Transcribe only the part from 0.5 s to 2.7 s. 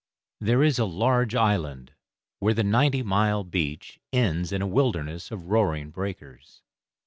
is a large island where the